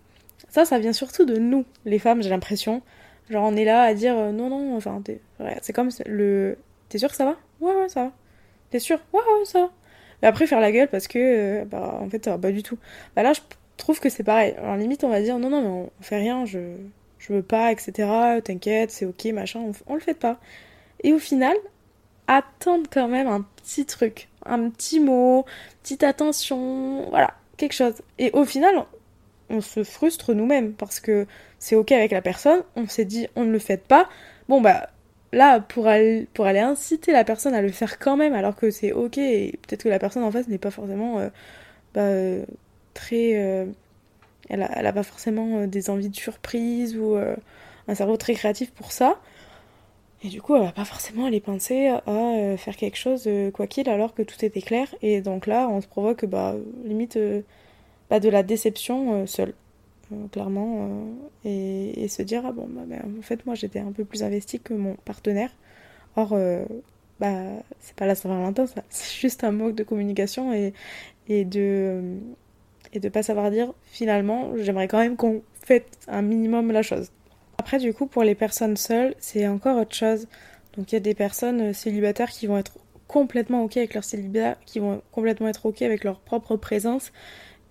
Ça, 0.57 0.65
ça 0.65 0.79
vient 0.79 0.95
surtout 0.95 1.27
de 1.27 1.37
nous, 1.37 1.67
les 1.85 1.99
femmes, 1.99 2.23
j'ai 2.23 2.31
l'impression. 2.31 2.81
Genre, 3.29 3.45
on 3.45 3.55
est 3.57 3.67
là 3.67 3.83
à 3.83 3.93
dire 3.93 4.17
euh, 4.17 4.33
non, 4.33 4.49
non, 4.49 4.75
enfin, 4.75 5.03
c'est 5.61 5.75
comme 5.75 5.91
le. 6.07 6.57
T'es 6.89 6.97
sûr 6.97 7.11
que 7.11 7.15
ça 7.15 7.27
va? 7.27 7.37
Ouais, 7.61 7.75
ouais, 7.75 7.91
ça 7.91 8.05
va. 8.05 8.13
T'es 8.71 8.79
sûr? 8.79 8.99
Ouais, 9.13 9.21
ouais, 9.21 9.45
ça 9.45 9.61
va. 9.61 9.71
Mais 10.23 10.29
après, 10.29 10.47
faire 10.47 10.61
la 10.61 10.73
gueule 10.73 10.89
parce 10.89 11.09
que, 11.09 11.19
euh, 11.19 11.65
bah, 11.67 11.99
en 12.01 12.09
fait, 12.09 12.25
ça 12.25 12.31
va 12.31 12.39
pas 12.39 12.53
du 12.53 12.63
tout. 12.63 12.79
Bah 13.15 13.23
là, 13.23 13.35
je 13.35 13.41
trouve 13.77 14.01
que 14.01 14.09
c'est 14.09 14.23
pareil. 14.23 14.55
Alors, 14.57 14.77
limite, 14.77 15.05
on 15.05 15.11
va 15.11 15.21
dire 15.21 15.39
non, 15.39 15.51
non, 15.51 15.61
mais 15.61 15.69
on, 15.69 15.91
fait 16.01 16.17
rien, 16.17 16.47
je, 16.47 16.59
je 17.19 17.35
veux 17.35 17.43
pas, 17.43 17.71
etc. 17.71 18.09
T'inquiète, 18.43 18.91
c'est 18.91 19.05
ok, 19.05 19.27
machin, 19.35 19.61
on, 19.61 19.73
on 19.93 19.95
le 19.95 20.01
fait 20.01 20.15
pas. 20.15 20.41
Et 21.03 21.13
au 21.13 21.19
final, 21.19 21.55
attendre 22.29 22.89
quand 22.91 23.09
même 23.09 23.29
un 23.29 23.43
petit 23.57 23.85
truc, 23.85 24.31
un 24.47 24.71
petit 24.71 25.01
mot, 25.01 25.45
petite 25.83 26.03
attention, 26.03 27.11
voilà, 27.11 27.35
quelque 27.59 27.75
chose. 27.75 28.01
Et 28.19 28.31
au 28.33 28.47
final, 28.47 28.87
on 29.51 29.61
se 29.61 29.85
frustre 29.85 30.35
nous-mêmes 30.35 30.73
parce 30.73 31.01
que 31.01 31.27
c'est 31.59 31.77
ok 31.77 31.93
avec 31.93 32.11
la 32.13 32.23
personne, 32.23 32.63
on 32.77 32.89
s'est 32.89 33.05
dit 33.05 33.29
on 33.37 33.45
ne 33.45 33.53
le 33.53 33.59
fait 33.59 33.83
pas. 33.83 34.09
Bon 34.49 34.61
bah 34.61 34.89
là 35.33 35.61
pour 35.61 35.87
aller, 35.89 36.27
pour 36.35 36.47
aller 36.47 36.61
inciter 36.61 37.13
la 37.13 37.25
personne 37.25 37.55
à 37.55 37.63
le 37.63 37.71
faire 37.71 37.99
quand 37.99 38.17
même 38.17 38.35
alors 38.35 38.57
que 38.57 38.71
c'est 38.71 38.93
ok 38.93 39.19
et 39.19 39.59
peut-être 39.67 39.85
que 39.85 39.89
la 39.89 39.99
personne 39.99 40.23
en 40.23 40.31
face 40.31 40.49
n'est 40.49 40.59
pas 40.59 40.71
forcément 40.71 41.19
euh, 41.19 41.29
bah, 41.95 42.45
très 42.95 43.33
euh, 43.37 43.67
elle, 44.49 44.63
a, 44.63 44.93
pas 44.93 45.03
forcément 45.03 45.59
euh, 45.59 45.67
des 45.67 45.91
envies 45.91 46.09
de 46.09 46.17
surprise 46.17 46.97
ou 46.97 47.17
un 47.89 47.95
cerveau 47.95 48.17
très 48.17 48.35
créatif 48.35 48.73
pour 48.73 48.93
ça. 48.93 49.21
Et 50.25 50.29
du 50.29 50.41
coup, 50.41 50.57
elle 50.57 50.63
va 50.63 50.73
pas 50.73 50.85
forcément 50.85 51.27
aller 51.27 51.41
penser 51.41 51.89
à 51.89 52.57
faire 52.57 52.77
quelque 52.77 52.97
chose 52.97 53.29
quoi 53.53 53.67
qu'il 53.67 53.89
alors 53.89 54.15
que 54.15 54.23
tout 54.23 54.45
était 54.45 54.63
clair. 54.63 54.89
Et 55.03 55.21
donc 55.21 55.47
là, 55.47 55.69
on 55.69 55.81
se 55.81 55.87
provoque 55.87 56.25
bah 56.25 56.55
limite 56.85 57.19
pas 58.09 58.21
de 58.21 58.29
la 58.29 58.43
déception 58.43 59.23
euh, 59.23 59.27
seule, 59.27 59.55
euh, 60.13 60.29
clairement, 60.29 60.89
euh, 61.45 61.93
et, 62.05 62.09
se 62.09 62.23
dire 62.23 62.43
ah 62.47 62.53
bon 62.53 62.69
bah, 62.69 62.83
bah, 62.87 62.97
en 63.19 63.23
fait 63.23 63.45
moi 63.47 63.55
j'étais 63.55 63.81
un 63.81 63.93
peu 63.93 64.05
plus 64.05 64.23
investie 64.23 64.61
que 64.61 64.75
mon 64.75 64.95
partenaire. 65.05 65.51
Or 66.17 66.35
bah 67.21 67.35
c'est 67.81 67.95
pas 67.95 68.07
la 68.07 68.15
Saint-Valentin 68.15 68.65
c'est 68.89 69.21
juste 69.21 69.45
un 69.45 69.53
manque 69.53 69.75
de 69.75 69.83
communication 69.83 70.53
et, 70.55 70.73
et 71.29 71.45
de 71.45 72.17
et 72.95 73.01
de 73.01 73.09
pas 73.11 73.23
savoir 73.23 73.51
dire 73.51 73.75
finalement 73.85 74.53
j'aimerais 74.57 74.89
quand 74.89 74.99
même 74.99 75.17
qu'on 75.17 75.43
fête 75.63 75.99
un 76.09 76.23
minimum 76.23 76.73
la 76.73 76.83
chose. 76.83 77.11
Après 77.59 77.79
du 77.79 77.93
coup 77.93 78.07
pour 78.07 78.23
les 78.23 78.35
personnes 78.35 78.77
seules 78.77 79.15
c'est 79.19 79.47
encore 79.47 79.79
autre 79.79 79.95
chose. 79.95 80.27
Donc 80.77 80.93
il 80.93 80.95
y 80.95 80.99
a 80.99 81.01
des 81.01 81.15
personnes 81.15 81.75
célibataires 81.75 82.31
qui 82.31 82.47
vont 82.47 82.59
être 82.59 82.79
complètement 83.09 83.63
ok 83.63 83.77
avec 83.77 83.95
leur 83.95 84.05
célibat, 84.05 84.57
qui 84.65 84.79
vont 84.79 85.03
complètement 85.13 85.49
être 85.49 85.67
ok 85.67 85.83
avec 85.83 86.05
leur 86.05 86.19
propre 86.21 86.57
présence 86.57 87.13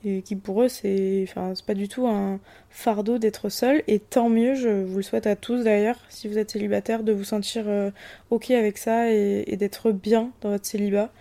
et 0.06 0.22
qui 0.22 0.36
pour 0.36 0.62
eux 0.62 0.68
c'est 0.68 1.26
enfin 1.28 1.54
c'est 1.56 1.66
pas 1.66 1.74
du 1.74 1.88
tout 1.88 2.08
un 2.08 2.40
fardeau 2.70 3.18
d'être 3.18 3.50
seul. 3.50 3.84
Et 3.88 4.00
tant 4.00 4.30
mieux 4.30 4.56
je 4.56 4.70
vous 4.70 4.98
le 4.98 5.04
souhaite 5.04 5.28
à 5.28 5.36
tous 5.36 5.64
d'ailleurs 5.64 5.98
si 6.10 6.28
vous 6.28 6.38
êtes 6.38 6.52
célibataire 6.52 7.04
de 7.04 7.12
vous 7.12 7.24
sentir 7.24 7.66
euh, 7.68 7.92
ok 8.30 8.52
avec 8.52 8.78
ça 8.78 9.12
et, 9.12 9.56
d'être 9.58 9.92
bien 9.92 10.32
dans 10.42 10.50
votre 10.52 10.66
célibat. 10.66 11.12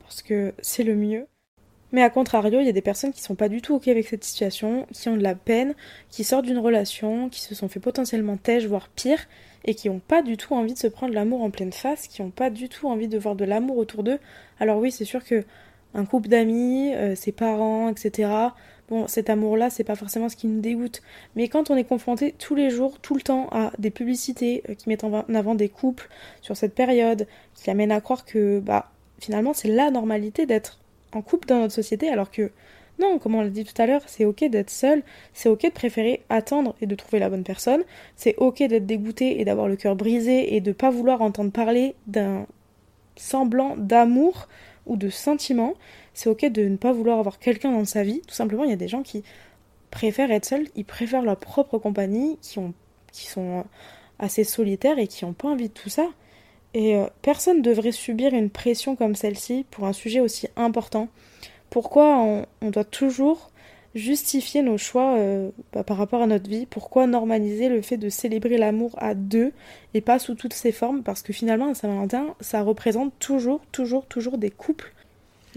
Parce 0.00 0.22
que 0.22 0.54
c'est 0.60 0.84
le 0.84 0.94
mieux. 0.94 1.26
Mais 1.92 2.02
à 2.02 2.10
contrario 2.10 2.60
il 2.60 2.66
y 2.66 2.68
a 2.68 2.72
des 2.72 2.82
personnes 2.82 3.12
qui 3.12 3.20
sont 3.20 3.34
pas 3.34 3.48
du 3.48 3.62
tout 3.62 3.74
ok 3.74 3.88
avec 3.88 4.06
cette 4.06 4.24
situation 4.24 4.86
qui 4.92 5.08
ont 5.08 5.16
de 5.16 5.22
la 5.22 5.34
peine 5.34 5.74
qui 6.08 6.22
sortent 6.22 6.44
d'une 6.46 6.58
relation 6.58 7.28
qui 7.28 7.40
se 7.40 7.54
sont 7.54 7.68
fait 7.68 7.80
potentiellement 7.80 8.36
têche 8.36 8.64
voire 8.64 8.88
pire 8.88 9.26
et 9.64 9.74
qui 9.74 9.90
ont 9.90 9.98
pas 9.98 10.22
du 10.22 10.36
tout 10.36 10.54
envie 10.54 10.72
de 10.72 10.78
se 10.78 10.86
prendre 10.86 11.12
l'amour 11.14 11.42
en 11.42 11.50
pleine 11.50 11.72
face 11.72 12.06
qui 12.06 12.22
ont 12.22 12.30
pas 12.30 12.48
du 12.48 12.68
tout 12.68 12.88
envie 12.88 13.08
de 13.08 13.18
voir 13.18 13.34
de 13.34 13.44
l'amour 13.44 13.76
autour 13.76 14.04
d'eux. 14.04 14.20
Alors 14.60 14.78
oui 14.78 14.92
c'est 14.92 15.04
sûr 15.04 15.24
que 15.24 15.44
un 15.94 16.04
couple 16.04 16.28
d'amis, 16.28 16.92
euh, 16.94 17.14
ses 17.14 17.32
parents, 17.32 17.88
etc. 17.88 18.30
Bon, 18.88 19.06
cet 19.06 19.30
amour-là, 19.30 19.70
c'est 19.70 19.84
pas 19.84 19.94
forcément 19.94 20.28
ce 20.28 20.36
qui 20.36 20.46
nous 20.46 20.60
dégoûte. 20.60 21.00
Mais 21.36 21.48
quand 21.48 21.70
on 21.70 21.76
est 21.76 21.84
confronté 21.84 22.34
tous 22.38 22.54
les 22.54 22.70
jours, 22.70 22.98
tout 22.98 23.14
le 23.14 23.20
temps, 23.20 23.48
à 23.52 23.70
des 23.78 23.90
publicités 23.90 24.62
euh, 24.68 24.74
qui 24.74 24.88
mettent 24.88 25.04
en 25.04 25.22
avant 25.34 25.54
des 25.54 25.68
couples 25.68 26.08
sur 26.40 26.56
cette 26.56 26.74
période, 26.74 27.26
qui 27.54 27.70
amènent 27.70 27.92
à 27.92 28.00
croire 28.00 28.24
que, 28.24 28.58
bah, 28.60 28.90
finalement, 29.20 29.52
c'est 29.52 29.68
la 29.68 29.90
normalité 29.90 30.46
d'être 30.46 30.80
en 31.12 31.22
couple 31.22 31.48
dans 31.48 31.58
notre 31.60 31.74
société, 31.74 32.08
alors 32.08 32.30
que, 32.30 32.50
non, 32.98 33.18
comme 33.18 33.34
on 33.34 33.42
l'a 33.42 33.48
dit 33.48 33.64
tout 33.64 33.80
à 33.80 33.86
l'heure, 33.86 34.02
c'est 34.06 34.24
ok 34.24 34.44
d'être 34.44 34.70
seul, 34.70 35.02
c'est 35.32 35.48
ok 35.48 35.62
de 35.62 35.70
préférer 35.70 36.22
attendre 36.28 36.74
et 36.80 36.86
de 36.86 36.94
trouver 36.94 37.18
la 37.18 37.30
bonne 37.30 37.44
personne, 37.44 37.82
c'est 38.16 38.34
ok 38.36 38.58
d'être 38.64 38.86
dégoûté 38.86 39.40
et 39.40 39.44
d'avoir 39.44 39.68
le 39.68 39.76
cœur 39.76 39.96
brisé 39.96 40.54
et 40.54 40.60
de 40.60 40.72
pas 40.72 40.90
vouloir 40.90 41.22
entendre 41.22 41.50
parler 41.50 41.94
d'un 42.06 42.46
semblant 43.16 43.76
d'amour 43.76 44.48
ou 44.90 44.96
de 44.96 45.08
sentiments. 45.08 45.74
C'est 46.12 46.28
ok 46.28 46.44
de 46.46 46.64
ne 46.64 46.76
pas 46.76 46.92
vouloir 46.92 47.18
avoir 47.18 47.38
quelqu'un 47.38 47.72
dans 47.72 47.86
sa 47.86 48.02
vie. 48.02 48.20
Tout 48.26 48.34
simplement, 48.34 48.64
il 48.64 48.70
y 48.70 48.74
a 48.74 48.76
des 48.76 48.88
gens 48.88 49.02
qui 49.02 49.22
préfèrent 49.90 50.30
être 50.30 50.44
seuls, 50.44 50.66
ils 50.76 50.84
préfèrent 50.84 51.22
leur 51.22 51.36
propre 51.36 51.78
compagnie, 51.78 52.38
qui, 52.42 52.58
ont, 52.58 52.74
qui 53.12 53.26
sont 53.26 53.64
assez 54.18 54.44
solitaires 54.44 54.98
et 54.98 55.06
qui 55.06 55.24
n'ont 55.24 55.32
pas 55.32 55.48
envie 55.48 55.68
de 55.68 55.74
tout 55.74 55.88
ça. 55.88 56.08
Et 56.74 56.96
euh, 56.96 57.06
personne 57.22 57.58
ne 57.58 57.62
devrait 57.62 57.92
subir 57.92 58.34
une 58.34 58.50
pression 58.50 58.94
comme 58.96 59.14
celle-ci 59.14 59.64
pour 59.70 59.86
un 59.86 59.92
sujet 59.92 60.20
aussi 60.20 60.48
important. 60.56 61.08
Pourquoi 61.70 62.44
on, 62.60 62.70
doit 62.70 62.84
toujours 62.84 63.49
justifier 63.94 64.62
nos 64.62 64.78
choix 64.78 65.16
euh, 65.16 65.50
bah, 65.72 65.84
par 65.84 65.96
rapport 65.96 66.22
à 66.22 66.26
notre 66.26 66.48
vie 66.48 66.66
Pourquoi 66.66 67.06
normaliser 67.06 67.68
le 67.68 67.82
fait 67.82 67.96
de 67.96 68.08
célébrer 68.08 68.56
l'amour 68.56 68.94
à 68.98 69.14
deux 69.14 69.52
et 69.94 70.00
pas 70.00 70.18
sous 70.18 70.34
toutes 70.34 70.54
ses 70.54 70.72
formes? 70.72 71.02
Parce 71.02 71.22
que 71.22 71.32
finalement, 71.32 71.70
à 71.70 71.74
Saint-Valentin, 71.74 72.34
ça 72.40 72.62
représente 72.62 73.12
toujours, 73.18 73.60
toujours, 73.72 74.06
toujours 74.06 74.38
des 74.38 74.50
couples. 74.50 74.92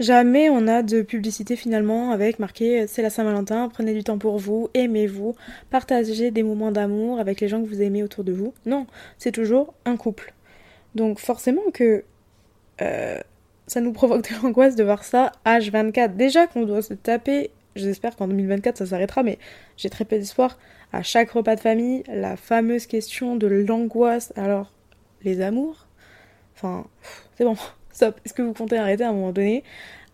Jamais 0.00 0.50
on 0.50 0.66
a 0.66 0.82
de 0.82 1.02
publicité 1.02 1.54
finalement 1.54 2.10
avec 2.10 2.40
marqué 2.40 2.88
c'est 2.88 3.00
la 3.00 3.10
Saint-Valentin, 3.10 3.68
prenez 3.68 3.94
du 3.94 4.02
temps 4.02 4.18
pour 4.18 4.38
vous, 4.38 4.68
aimez-vous, 4.74 5.36
partagez 5.70 6.32
des 6.32 6.42
moments 6.42 6.72
d'amour 6.72 7.20
avec 7.20 7.40
les 7.40 7.46
gens 7.46 7.62
que 7.62 7.68
vous 7.68 7.80
aimez 7.80 8.02
autour 8.02 8.24
de 8.24 8.32
vous. 8.32 8.52
Non, 8.66 8.88
c'est 9.18 9.30
toujours 9.30 9.72
un 9.84 9.96
couple. 9.96 10.34
Donc 10.96 11.20
forcément 11.20 11.62
que 11.72 12.02
euh, 12.82 13.20
ça 13.68 13.80
nous 13.80 13.92
provoque 13.92 14.28
de 14.28 14.34
l'angoisse 14.42 14.74
de 14.74 14.82
voir 14.82 15.04
ça 15.04 15.30
H24. 15.46 16.16
Déjà 16.16 16.48
qu'on 16.48 16.64
doit 16.64 16.82
se 16.82 16.94
taper, 16.94 17.50
j'espère 17.76 18.16
qu'en 18.16 18.28
2024 18.28 18.78
ça 18.78 18.86
s'arrêtera, 18.86 19.22
mais 19.22 19.38
j'ai 19.76 19.90
très 19.90 20.04
peu 20.04 20.16
d'espoir, 20.16 20.58
à 20.92 21.02
chaque 21.02 21.30
repas 21.30 21.56
de 21.56 21.60
famille, 21.60 22.04
la 22.08 22.36
fameuse 22.36 22.86
question 22.86 23.36
de 23.36 23.46
l'angoisse. 23.46 24.32
Alors, 24.36 24.72
les 25.22 25.40
amours? 25.40 25.86
Enfin, 26.54 26.86
c'est 27.36 27.44
bon, 27.44 27.56
stop. 27.92 28.20
Est-ce 28.24 28.34
que 28.34 28.42
vous 28.42 28.52
comptez 28.52 28.76
arrêter 28.76 29.04
à 29.04 29.10
un 29.10 29.12
moment 29.12 29.32
donné? 29.32 29.64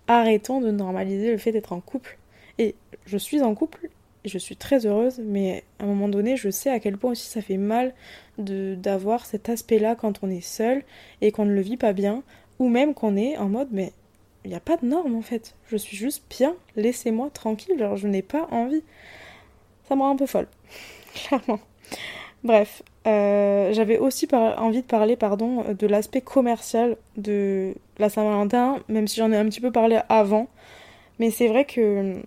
Arrêtons 0.08 0.60
de 0.60 0.70
normaliser 0.70 1.30
le 1.30 1.38
fait 1.38 1.52
d'être 1.52 1.72
en 1.72 1.80
couple. 1.80 2.18
Et 2.58 2.74
je 3.06 3.16
suis 3.16 3.42
en 3.42 3.54
couple 3.54 3.90
je 4.24 4.38
suis 4.38 4.56
très 4.56 4.86
heureuse, 4.86 5.20
mais 5.24 5.64
à 5.78 5.84
un 5.84 5.86
moment 5.86 6.08
donné, 6.08 6.36
je 6.36 6.50
sais 6.50 6.70
à 6.70 6.80
quel 6.80 6.96
point 6.98 7.12
aussi 7.12 7.28
ça 7.28 7.40
fait 7.42 7.56
mal 7.56 7.94
d'avoir 8.38 9.26
cet 9.26 9.48
aspect-là 9.48 9.94
quand 9.94 10.20
on 10.22 10.30
est 10.30 10.40
seul 10.40 10.82
et 11.20 11.32
qu'on 11.32 11.44
ne 11.44 11.52
le 11.52 11.60
vit 11.60 11.76
pas 11.76 11.92
bien, 11.92 12.22
ou 12.58 12.68
même 12.68 12.94
qu'on 12.94 13.16
est 13.16 13.36
en 13.36 13.48
mode 13.48 13.68
mais 13.70 13.92
il 14.44 14.50
n'y 14.50 14.56
a 14.56 14.60
pas 14.60 14.76
de 14.76 14.86
normes 14.86 15.14
en 15.14 15.22
fait, 15.22 15.54
je 15.68 15.76
suis 15.76 15.96
juste 15.96 16.24
bien, 16.30 16.54
laissez-moi 16.76 17.30
tranquille, 17.30 17.78
genre 17.78 17.96
je 17.96 18.08
n'ai 18.08 18.22
pas 18.22 18.48
envie. 18.50 18.82
Ça 19.88 19.96
me 19.96 20.02
rend 20.02 20.10
un 20.10 20.16
peu 20.16 20.26
folle, 20.26 20.48
clairement. 21.14 21.60
Bref, 22.42 22.82
euh, 23.06 23.72
j'avais 23.72 23.98
aussi 23.98 24.26
envie 24.32 24.80
de 24.82 24.86
parler 24.86 25.16
pardon, 25.16 25.64
de 25.74 25.86
l'aspect 25.86 26.22
commercial 26.22 26.96
de 27.16 27.74
la 27.98 28.08
Saint-Valentin, 28.08 28.78
même 28.88 29.08
si 29.08 29.16
j'en 29.16 29.30
ai 29.32 29.36
un 29.36 29.44
petit 29.46 29.60
peu 29.60 29.72
parlé 29.72 30.00
avant. 30.08 30.46
Mais 31.18 31.30
c'est 31.30 31.48
vrai 31.48 31.66
que 31.66 32.22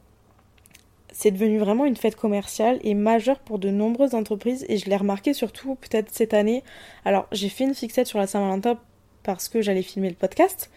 c'est 1.11 1.31
devenu 1.31 1.57
vraiment 1.59 1.85
une 1.85 1.95
fête 1.95 2.15
commerciale 2.15 2.79
et 2.83 2.95
majeure 2.95 3.39
pour 3.39 3.59
de 3.59 3.69
nombreuses 3.69 4.15
entreprises 4.15 4.65
et 4.67 4.77
je 4.77 4.89
l'ai 4.89 4.97
remarqué 4.97 5.33
surtout 5.33 5.75
peut-être 5.75 6.09
cette 6.11 6.33
année. 6.33 6.63
Alors 7.05 7.27
j'ai 7.31 7.49
fait 7.49 7.63
une 7.63 7.75
fixette 7.75 8.07
sur 8.07 8.19
la 8.19 8.27
Saint-Valentin 8.27 8.79
parce 9.23 9.47
que 9.47 9.61
j'allais 9.61 9.83
filmer 9.83 10.09
le 10.09 10.15
podcast, 10.15 10.69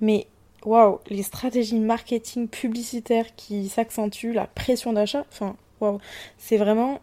mais 0.00 0.26
waouh, 0.66 0.98
les 1.08 1.22
stratégies 1.22 1.78
marketing 1.78 2.48
publicitaires 2.48 3.34
qui 3.36 3.68
s'accentuent, 3.68 4.32
la 4.32 4.46
pression 4.46 4.92
d'achat, 4.92 5.24
enfin 5.32 5.56
waouh, 5.80 5.98
c'est 6.38 6.58
vraiment 6.58 7.00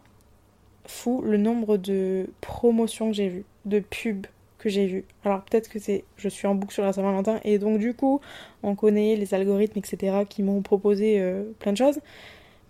fou 0.86 1.22
le 1.22 1.38
nombre 1.38 1.76
de 1.76 2.28
promotions 2.40 3.08
que 3.08 3.16
j'ai 3.16 3.28
vues, 3.28 3.44
de 3.64 3.80
pubs 3.80 4.26
que 4.58 4.68
j'ai 4.68 4.86
vues. 4.86 5.04
Alors 5.24 5.42
peut-être 5.42 5.68
que 5.68 5.78
c'est, 5.78 6.04
je 6.16 6.28
suis 6.28 6.46
en 6.46 6.54
boucle 6.54 6.72
sur 6.72 6.84
la 6.84 6.92
Saint-Valentin 6.92 7.40
et 7.44 7.58
donc 7.58 7.78
du 7.78 7.94
coup 7.94 8.20
on 8.62 8.74
connaît 8.74 9.16
les 9.16 9.34
algorithmes 9.34 9.78
etc 9.78 10.18
qui 10.28 10.42
m'ont 10.42 10.62
proposé 10.62 11.20
euh, 11.20 11.44
plein 11.58 11.72
de 11.72 11.78
choses. 11.78 12.00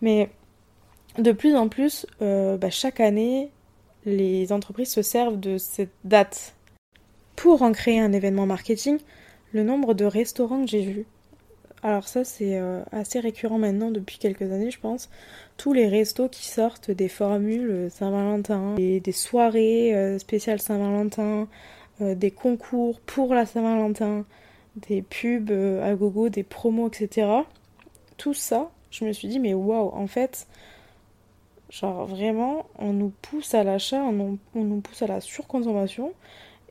Mais 0.01 0.31
de 1.19 1.33
plus 1.33 1.55
en 1.55 1.69
plus, 1.69 2.07
euh, 2.23 2.57
bah, 2.57 2.71
chaque 2.71 3.01
année, 3.01 3.51
les 4.05 4.53
entreprises 4.53 4.91
se 4.91 5.03
servent 5.03 5.39
de 5.39 5.59
cette 5.59 5.93
date 6.05 6.55
pour 7.37 7.63
en 7.63 7.73
créer 7.73 8.01
un 8.01 8.13
événement 8.13 8.47
marketing. 8.47 8.99
Le 9.55 9.63
nombre 9.63 9.95
de 9.95 10.05
restaurants 10.05 10.63
que 10.63 10.71
j'ai 10.71 10.83
vus, 10.83 11.07
alors 11.83 12.07
ça 12.07 12.25
c'est 12.25 12.59
euh, 12.59 12.83
assez 12.93 13.21
récurrent 13.21 13.59
maintenant 13.59 13.91
depuis 13.91 14.19
quelques 14.19 14.53
années 14.53 14.71
je 14.71 14.81
pense, 14.81 15.09
tous 15.57 15.73
les 15.73 15.89
restos 15.89 16.29
qui 16.29 16.47
sortent 16.47 16.91
des 16.91 17.09
formules 17.09 17.89
Saint-Valentin, 17.91 18.75
des, 18.75 19.01
des 19.01 19.13
soirées 19.13 19.95
euh, 19.95 20.19
spéciales 20.19 20.61
Saint-Valentin, 20.61 21.49
des 22.01 22.33
concours 22.33 23.01
pour 23.01 23.33
la 23.35 23.47
Saint-Valentin, 23.47 24.27
des 24.89 25.01
pubs 25.01 25.53
à 25.83 25.95
gogo, 25.95 26.29
des 26.29 26.43
promos, 26.43 26.89
etc. 26.89 27.29
Tout 28.17 28.35
ça, 28.35 28.71
je 28.91 29.05
me 29.05 29.13
suis 29.13 29.29
dit, 29.29 29.41
mais 29.41 29.55
waouh, 29.55 29.91
en 29.93 30.07
fait, 30.07 30.47
genre 31.71 32.07
vraiment, 32.07 32.67
on 32.79 32.93
nous 32.93 33.13
pousse 33.23 33.55
à 33.55 33.65
l'achat, 33.65 34.03
on, 34.03 34.39
nous 34.55 34.81
pousse 34.81 35.03
à 35.03 35.07
la 35.07 35.21
surconsommation, 35.21 36.13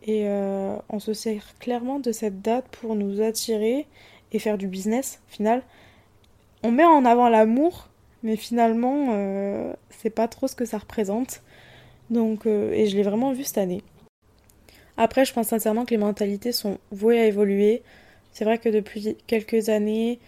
et 0.03 0.27
euh, 0.27 0.75
on 0.89 0.99
se 0.99 1.13
sert 1.13 1.57
clairement 1.59 1.99
de 1.99 2.11
cette 2.11 2.41
date 2.41 2.65
pour 2.67 2.95
nous 2.95 3.21
attirer 3.21 3.87
et 4.31 4.39
faire 4.39 4.57
du 4.57 4.67
business, 4.67 5.21
final. 5.27 5.63
On 6.61 6.71
met 6.71 6.85
en 6.85 7.05
avant 7.05 7.29
l'amour, 7.29 7.89
mais 8.21 8.35
finalement, 8.35 9.07
euh, 9.11 9.73
c'est 9.89 10.09
pas 10.09 10.27
trop 10.27 10.47
ce 10.47 10.55
que 10.55 10.65
ça 10.65 10.77
représente. 10.77 11.41
Donc, 12.09 12.45
euh, 12.45 12.71
et 12.73 12.87
je 12.87 12.97
l'ai 12.97 13.03
vraiment 13.03 13.31
vu 13.31 13.43
cette 13.43 13.57
année. 13.57 13.81
Après, 14.97 15.25
je 15.25 15.33
pense 15.33 15.47
sincèrement 15.47 15.85
que 15.85 15.91
les 15.91 15.97
mentalités 15.97 16.51
sont 16.51 16.77
vouées 16.91 17.19
à 17.19 17.25
évoluer. 17.25 17.81
C'est 18.31 18.45
vrai 18.45 18.57
que 18.57 18.69
depuis 18.69 19.17
quelques 19.25 19.69
années, 19.69 20.19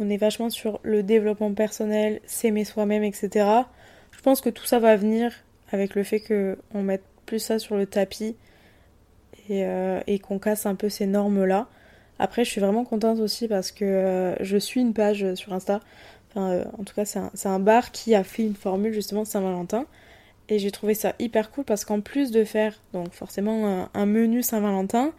on 0.00 0.08
est 0.08 0.16
vachement 0.16 0.50
sur 0.50 0.80
le 0.82 1.02
développement 1.02 1.52
personnel, 1.52 2.20
s'aimer 2.24 2.64
soi-même, 2.64 3.04
etc. 3.04 3.46
Je 4.10 4.20
pense 4.22 4.40
que 4.40 4.50
tout 4.50 4.64
ça 4.64 4.78
va 4.78 4.96
venir 4.96 5.32
avec 5.70 5.94
le 5.94 6.02
fait 6.02 6.20
qu'on 6.20 6.82
mette 6.82 7.04
plus 7.26 7.40
ça 7.40 7.58
sur 7.58 7.76
le 7.76 7.86
tapis 7.86 8.36
euh, 9.50 10.00
et, 10.06 10.18
qu'on 10.18 10.38
casse 10.38 10.66
un 10.66 10.74
peu 10.74 10.88
ces 10.88 11.06
normes-là. 11.06 11.68
Après, 12.18 12.44
je 12.44 12.50
suis 12.50 12.60
vraiment 12.60 12.84
contente 12.84 13.20
aussi 13.20 13.48
parce 13.48 13.70
que 13.70 13.84
euh, 13.84 14.44
je 14.44 14.56
suis 14.56 14.80
une 14.80 14.94
page 14.94 15.34
sur 15.34 15.52
Insta. 15.52 15.80
Euh, 16.36 16.64
en 16.78 16.84
tout 16.84 16.94
cas, 16.94 17.04
c'est 17.04 17.48
un, 17.48 17.58
bar 17.58 17.90
qui 17.92 18.14
a 18.14 18.24
fait 18.24 18.42
une 18.42 18.54
formule 18.54 18.92
justement 18.92 19.22
de 19.22 19.28
Saint-Valentin. 19.28 19.86
Et 20.48 20.58
j'ai 20.58 20.70
trouvé 20.70 20.94
ça 20.94 21.14
hyper 21.18 21.50
cool 21.50 21.64
parce 21.64 21.84
qu'en 21.84 22.00
plus 22.00 22.30
de 22.30 22.42
faire 22.42 22.74
donc 22.94 23.12
forcément 23.12 23.88
un 23.92 24.06
menu 24.06 24.42
Saint-Valentin, 24.42 25.12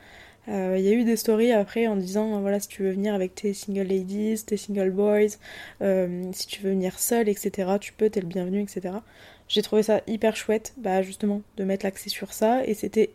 il 0.47 0.79
y 0.79 0.89
a 0.89 0.91
eu 0.91 1.03
des 1.03 1.15
stories 1.15 1.51
après 1.51 1.85
en 1.85 1.95
disant 1.95 2.41
voilà 2.41 2.59
si 2.59 2.67
tu 2.67 2.81
veux 2.81 2.89
venir 2.89 3.13
avec 3.13 3.35
tes 3.35 3.53
single 3.53 3.83
ladies, 3.83 4.43
tes 4.43 4.57
single 4.57 4.89
boys, 4.89 5.37
si 6.31 6.47
tu 6.47 6.63
veux 6.63 6.71
venir 6.71 6.97
seul, 6.97 7.29
etc. 7.29 7.73
Tu 7.79 7.93
peux, 7.93 8.09
t'es 8.09 8.21
le 8.21 8.27
bienvenu, 8.27 8.59
etc. 8.63 8.95
J'ai 9.49 9.63
trouvé 9.63 9.81
ça 9.81 10.01
hyper 10.05 10.35
chouette, 10.35 10.73
bah 10.77 11.01
justement, 11.01 11.41
de 11.57 11.63
mettre 11.63 11.83
l'accès 11.83 12.09
sur 12.09 12.33
ça. 12.33 12.63
Et 12.65 12.75
c'était 12.75 13.09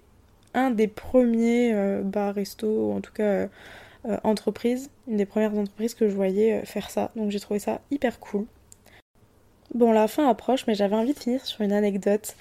un 0.54 0.70
des 0.70 0.88
premiers 0.88 1.73
euh, 1.75 2.02
bars, 2.02 2.34
resto, 2.34 2.66
ou 2.66 2.92
en 2.92 3.00
tout 3.00 3.12
cas 3.12 3.49
entreprises, 4.23 4.90
une 5.08 5.16
des 5.16 5.25
premières 5.25 5.54
entreprises 5.56 5.94
que 5.94 6.08
je 6.08 6.14
voyais 6.14 6.62
faire 6.66 6.90
ça. 6.90 7.11
Donc 7.16 7.30
j'ai 7.30 7.40
trouvé 7.40 7.58
ça 7.58 7.80
hyper 7.90 8.20
cool. 8.20 8.44
Bon, 9.73 9.92
la 9.92 10.08
fin 10.08 10.28
approche, 10.28 10.66
mais 10.66 10.75
j'avais 10.75 10.94
envie 10.94 11.14
de 11.14 11.18
finir 11.18 11.44
sur 11.44 11.62
une 11.62 11.73
anecdote. 11.73 12.37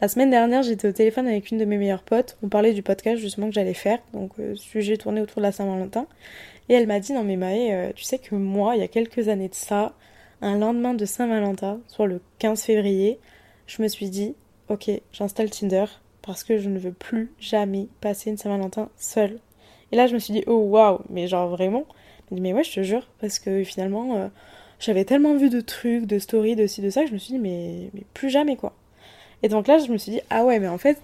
La 0.00 0.08
semaine 0.08 0.30
dernière, 0.30 0.62
j'étais 0.64 0.88
au 0.88 0.92
téléphone 0.92 1.28
avec 1.28 1.50
une 1.50 1.58
de 1.58 1.64
mes 1.64 1.78
meilleures 1.78 2.02
potes. 2.02 2.36
On 2.42 2.48
parlait 2.48 2.72
du 2.74 2.82
podcast 2.82 3.20
justement 3.20 3.46
que 3.46 3.54
j'allais 3.54 3.74
faire, 3.74 4.00
donc 4.12 4.32
euh, 4.40 4.56
sujet 4.56 4.96
tourné 4.96 5.20
autour 5.20 5.36
de 5.36 5.42
la 5.42 5.52
Saint-Valentin. 5.52 6.06
Et 6.68 6.74
elle 6.74 6.88
m'a 6.88 6.98
dit 6.98 7.12
Non, 7.12 7.22
mais 7.22 7.36
Maë, 7.36 7.72
euh, 7.72 7.92
tu 7.94 8.02
sais 8.02 8.18
que 8.18 8.34
moi, 8.34 8.74
il 8.74 8.80
y 8.80 8.84
a 8.84 8.88
quelques 8.88 9.28
années 9.28 9.48
de 9.48 9.54
ça, 9.54 9.94
un 10.42 10.58
lendemain 10.58 10.94
de 10.94 11.04
Saint-Valentin, 11.04 11.80
soit 11.86 12.06
le 12.06 12.20
15 12.40 12.62
février, 12.64 13.20
je 13.66 13.82
me 13.82 13.88
suis 13.88 14.10
dit 14.10 14.34
Ok, 14.68 14.90
j'installe 15.12 15.50
Tinder 15.50 15.84
parce 16.24 16.44
que 16.44 16.58
je 16.58 16.68
ne 16.68 16.78
veux 16.78 16.92
plus 16.92 17.30
jamais 17.38 17.88
passer 18.00 18.30
une 18.30 18.36
Saint-Valentin 18.36 18.88
seule. 18.96 19.38
Et 19.92 19.96
là, 19.96 20.06
je 20.06 20.14
me 20.14 20.18
suis 20.18 20.32
dit 20.32 20.44
Oh 20.46 20.58
waouh, 20.58 21.00
mais 21.10 21.26
genre 21.28 21.48
vraiment 21.48 21.86
dit 22.30 22.40
Mais 22.40 22.52
ouais, 22.52 22.64
je 22.64 22.72
te 22.72 22.82
jure, 22.82 23.08
parce 23.20 23.38
que 23.38 23.64
finalement, 23.64 24.16
euh, 24.16 24.28
j'avais 24.80 25.04
tellement 25.04 25.36
vu 25.36 25.50
de 25.50 25.60
trucs, 25.60 26.06
de 26.06 26.18
stories, 26.18 26.56
de 26.56 26.66
ci, 26.66 26.80
de 26.82 26.90
ça, 26.90 27.02
que 27.02 27.08
je 27.08 27.14
me 27.14 27.18
suis 27.18 27.34
dit 27.34 27.38
Mais, 27.40 27.90
mais 27.94 28.02
plus 28.14 28.30
jamais 28.30 28.56
quoi. 28.56 28.72
Et 29.44 29.48
donc 29.48 29.66
là, 29.66 29.76
je 29.76 29.92
me 29.92 29.98
suis 29.98 30.10
dit, 30.10 30.20
ah 30.30 30.42
ouais, 30.46 30.58
mais 30.58 30.68
en 30.68 30.78
fait, 30.78 31.02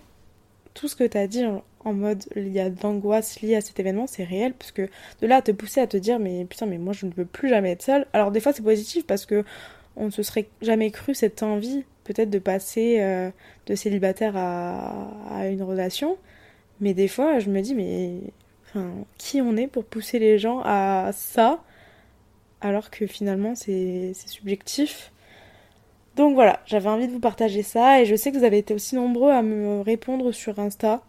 tout 0.73 0.89
ce 0.89 0.97
que 0.97 1.05
tu 1.05 1.19
as 1.19 1.27
dit 1.27 1.45
en, 1.85 1.93
mode 1.93 2.25
il 2.37 2.49
y 2.49 2.59
a 2.59 2.71
de 2.71 2.83
l'angoisse 2.83 3.43
liée 3.43 3.55
à 3.55 3.61
cet 3.61 3.79
événement, 3.79 4.07
c'est 4.07 4.25
réel, 4.25 4.55
parce 4.55 4.73
que 4.73 4.89
de 5.21 5.27
là 5.27 5.37
à 5.37 5.43
te 5.43 5.53
pousser 5.53 5.81
à 5.81 5.87
te 5.87 5.99
dire, 5.99 6.19
mais 6.19 6.47
putain, 6.47 6.65
mais 6.65 6.79
moi 6.79 6.95
je 6.95 7.05
ne 7.05 7.12
veux 7.12 7.27
plus 7.27 7.50
jamais 7.50 7.73
être 7.73 7.83
seule. 7.83 8.07
Alors 8.15 8.31
des 8.31 8.41
fois, 8.41 8.55
c'est 8.55 8.62
positif 8.62 9.07
parce 9.07 9.27
que 9.27 9.45
on 9.95 10.07
ne 10.07 10.11
se 10.11 10.23
serait 10.23 10.49
jamais 10.62 10.91
cru 10.91 11.15
cette 11.15 11.43
envie, 11.43 11.85
peut-être 12.04 12.30
de 12.30 12.38
passer 12.38 12.99
euh, 13.00 13.30
de 13.66 13.75
célibataire 13.75 14.37
à, 14.37 15.47
une 15.49 15.62
relation. 15.62 16.16
Mais 16.80 16.95
des 16.95 17.09
fois, 17.09 17.38
je 17.38 17.50
me 17.50 17.61
dis, 17.61 17.75
mais 17.75 18.14
enfin, 18.69 18.90
qui 19.19 19.40
on 19.40 19.57
est 19.57 19.66
pour 19.66 19.85
pousser 19.85 20.19
les 20.19 20.38
gens 20.38 20.61
à 20.64 21.11
ça, 21.12 21.62
alors 22.61 22.90
que 22.90 23.07
finalement 23.07 23.54
c'est 23.54 24.12
subjectif 24.14 25.12
donc 26.16 26.35
voilà, 26.35 26.61
j'avais 26.66 26.88
envie 26.88 27.07
de 27.07 27.12
vous 27.12 27.21
partager 27.21 27.62
ça 27.62 28.02
et 28.02 28.04
je 28.04 28.14
sais 28.16 28.33
que 28.33 28.37
vous 28.37 28.45
avez 28.45 28.59
été 28.59 28.75
aussi 28.75 28.95
nombreux 28.95 29.30
à 29.30 29.42
me 29.42 29.80
répondre 29.80 30.33
sur 30.33 30.59
Insta 30.59 31.02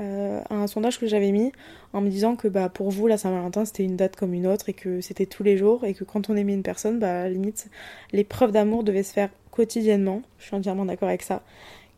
euh, 0.00 0.40
à 0.50 0.54
un 0.54 0.66
sondage 0.66 0.98
que 0.98 1.06
j'avais 1.06 1.30
mis 1.30 1.52
en 1.92 2.00
me 2.00 2.08
disant 2.08 2.36
que 2.36 2.48
bah, 2.48 2.68
pour 2.68 2.90
vous, 2.90 3.06
la 3.06 3.16
Saint-Valentin, 3.16 3.64
c'était 3.64 3.84
une 3.84 3.96
date 3.96 4.16
comme 4.16 4.34
une 4.34 4.46
autre 4.46 4.68
et 4.68 4.72
que 4.72 5.00
c'était 5.00 5.26
tous 5.26 5.42
les 5.42 5.56
jours 5.56 5.84
et 5.84 5.94
que 5.94 6.04
quand 6.04 6.30
on 6.30 6.36
aimait 6.36 6.54
une 6.54 6.62
personne, 6.62 6.98
bah, 6.98 7.28
limite, 7.28 7.68
les 8.12 8.24
preuves 8.24 8.50
d'amour 8.50 8.82
devaient 8.82 9.02
se 9.02 9.12
faire 9.12 9.30
quotidiennement. 9.56 10.22
Je 10.38 10.46
suis 10.46 10.54
entièrement 10.54 10.84
d'accord 10.84 11.08
avec 11.08 11.22
ça. 11.22 11.42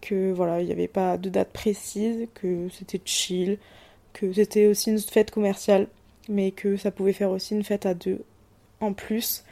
Que 0.00 0.33
voilà, 0.33 0.61
il 0.61 0.67
n'y 0.67 0.73
avait 0.73 0.88
pas 0.88 1.19
de 1.19 1.29
date 1.29 1.53
précise, 1.53 2.29
que 2.35 2.69
c'était 2.71 3.00
chill, 3.05 3.59
que 4.12 4.33
c'était 4.33 4.67
aussi 4.67 4.91
une 4.91 4.99
fête 5.00 5.33
commerciale, 5.33 5.88
mais 6.29 6.53
que 6.53 6.77
ça 6.77 6.93
pouvait 6.93 7.12
faire 7.12 7.31
aussi 7.31 7.55
une 7.55 7.65
fête 7.65 7.85
à 7.85 7.95
deux 7.95 8.23
en 8.81 8.93
plus. 8.93 9.45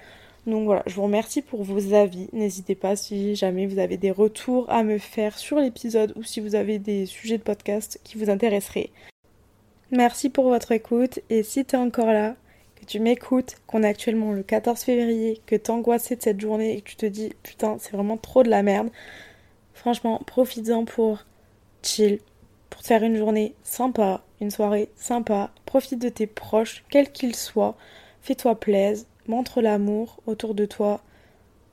Donc 0.47 0.67
voilà, 0.67 0.85
je 0.87 0.95
vous 0.95 1.03
remercie 1.03 1.43
pour 1.43 1.65
vos 1.65 1.93
avis. 1.93 2.29
N'hésitez 2.33 2.77
pas 2.77 2.95
si 2.95 3.35
jamais 3.35 3.67
vous 3.67 3.81
avez 3.81 3.97
des 3.97 4.13
retours 4.13 4.71
à 4.71 4.85
me 4.85 4.99
faire 4.99 5.37
sur 5.37 5.59
l'épisode 5.59 6.13
ou 6.15 6.23
si 6.23 6.39
vous 6.39 6.55
avez 6.55 6.79
des 6.79 7.07
sujets 7.07 7.39
de 7.39 7.43
podcast 7.43 8.01
qui 8.05 8.17
vous 8.17 8.31
intéresseraient. 8.31 8.91
Merci 9.91 10.31
pour 10.31 10.49
votre 10.49 10.71
écoute 10.71 11.19
et 11.31 11.43
si 11.43 11.65
tu 11.65 11.75
es 11.75 11.79
encore 11.79 12.13
là, 12.13 12.37
tu 12.87 13.01
m'écoutes, 13.01 13.57
qu'on 13.67 13.83
est 13.83 13.89
actuellement 13.89 14.33
le 14.33 14.43
14 14.43 14.81
février, 14.81 15.41
que 15.47 15.57
t'angoissé 15.57 16.17
de 16.17 16.23
cette 16.23 16.41
journée 16.41 16.77
et 16.77 16.81
que 16.81 16.89
tu 16.91 16.97
te 16.97 17.07
dis 17.07 17.33
putain 17.43 17.77
c'est 17.79 17.93
vraiment 17.93 18.17
trop 18.17 18.43
de 18.43 18.51
la 18.51 18.63
merde, 18.63 18.91
franchement 19.75 20.21
profites-en 20.27 20.85
pour 20.85 21.25
chill, 21.83 22.21
pour 22.71 22.83
te 22.83 22.87
faire 22.87 23.03
une 23.03 23.17
journée 23.17 23.55
sympa, 23.63 24.23
une 24.41 24.51
soirée 24.51 24.91
sympa, 24.97 25.51
profite 25.65 26.01
de 26.01 26.09
tes 26.09 26.27
proches, 26.27 26.85
quels 26.91 27.11
qu'ils 27.13 27.37
soient, 27.37 27.77
fais-toi 28.23 28.59
plaisir, 28.59 29.07
montre 29.29 29.61
l'amour 29.61 30.21
autour 30.27 30.55
de 30.55 30.67
toi, 30.67 31.01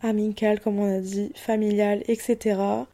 amical 0.02 0.60
comme 0.60 0.80
on 0.80 0.98
a 0.98 1.00
dit, 1.00 1.32
familial, 1.36 2.04
etc. 2.08 2.86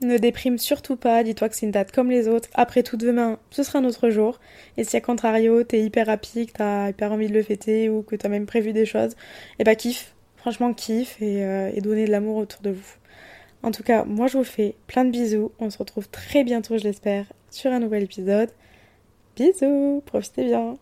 Ne 0.00 0.16
déprime 0.16 0.58
surtout 0.58 0.94
pas, 0.96 1.24
dis-toi 1.24 1.48
que 1.48 1.56
c'est 1.56 1.66
une 1.66 1.72
date 1.72 1.90
comme 1.90 2.10
les 2.10 2.28
autres. 2.28 2.48
Après 2.54 2.84
tout, 2.84 2.96
demain, 2.96 3.38
ce 3.50 3.64
sera 3.64 3.80
un 3.80 3.84
autre 3.84 4.10
jour. 4.10 4.38
Et 4.76 4.84
si 4.84 4.96
à 4.96 5.00
contrario, 5.00 5.64
t'es 5.64 5.80
hyper 5.82 6.08
happy, 6.08 6.46
que 6.46 6.52
t'as 6.52 6.90
hyper 6.90 7.12
envie 7.12 7.26
de 7.26 7.34
le 7.34 7.42
fêter 7.42 7.88
ou 7.88 8.02
que 8.02 8.14
t'as 8.14 8.28
même 8.28 8.46
prévu 8.46 8.72
des 8.72 8.86
choses, 8.86 9.16
eh 9.58 9.64
bah 9.64 9.74
kiffe, 9.74 10.14
franchement 10.36 10.72
kiffe 10.72 11.20
et, 11.20 11.44
euh, 11.44 11.70
et 11.74 11.80
donnez 11.80 12.06
de 12.06 12.12
l'amour 12.12 12.36
autour 12.36 12.62
de 12.62 12.70
vous. 12.70 12.94
En 13.64 13.72
tout 13.72 13.82
cas, 13.82 14.04
moi 14.04 14.28
je 14.28 14.38
vous 14.38 14.44
fais 14.44 14.76
plein 14.86 15.04
de 15.04 15.10
bisous. 15.10 15.50
On 15.58 15.70
se 15.70 15.78
retrouve 15.78 16.08
très 16.08 16.44
bientôt, 16.44 16.78
je 16.78 16.84
l'espère, 16.84 17.26
sur 17.50 17.72
un 17.72 17.80
nouvel 17.80 18.04
épisode. 18.04 18.50
Bisous, 19.36 20.02
profitez 20.06 20.44
bien. 20.44 20.76